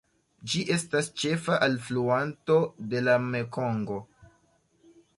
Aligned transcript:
Ĝi 0.53 0.63
estas 0.75 1.09
ĉefa 1.25 1.59
alfluanto 1.67 2.57
de 2.95 3.05
la 3.11 3.19
Mekongo. 3.29 4.03